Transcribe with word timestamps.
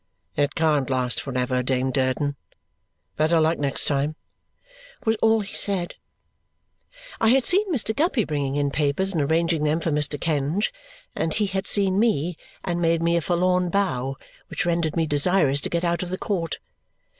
"It 0.35 0.55
can't 0.55 0.89
last 0.89 1.21
for 1.21 1.37
ever, 1.37 1.61
Dame 1.61 1.91
Durden. 1.91 2.35
Better 3.17 3.39
luck 3.39 3.59
next 3.59 3.85
time!" 3.85 4.15
was 5.05 5.15
all 5.17 5.41
he 5.41 5.53
said. 5.53 5.93
I 7.19 7.27
had 7.27 7.45
seen 7.45 7.71
Mr. 7.71 7.95
Guppy 7.95 8.23
bringing 8.23 8.55
in 8.55 8.71
papers 8.71 9.13
and 9.13 9.21
arranging 9.21 9.63
them 9.63 9.79
for 9.79 9.91
Mr. 9.91 10.19
Kenge; 10.19 10.73
and 11.15 11.35
he 11.35 11.45
had 11.45 11.67
seen 11.67 11.99
me 11.99 12.35
and 12.63 12.81
made 12.81 13.03
me 13.03 13.15
a 13.15 13.21
forlorn 13.21 13.69
bow, 13.69 14.15
which 14.47 14.65
rendered 14.65 14.95
me 14.95 15.05
desirous 15.05 15.61
to 15.61 15.69
get 15.69 15.83
out 15.83 16.01
of 16.01 16.09
the 16.09 16.17
court. 16.17 16.57